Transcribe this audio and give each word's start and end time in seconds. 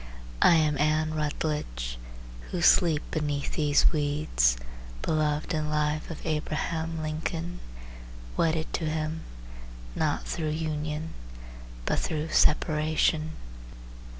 I 0.41 0.55
am 0.55 0.79
Anne 0.79 1.13
Rutledge 1.13 1.99
who 2.49 2.59
sleep 2.63 3.03
beneath 3.11 3.53
these 3.53 3.91
weeds, 3.91 4.57
Beloved 5.03 5.53
in 5.53 5.69
life 5.69 6.09
of 6.09 6.25
Abraham 6.25 7.03
Lincoln, 7.03 7.59
Wedded 8.35 8.73
to 8.73 8.85
him, 8.89 9.21
not 9.95 10.23
through 10.25 10.49
union, 10.49 11.13
But 11.85 11.99
through 11.99 12.29
separation. 12.29 13.33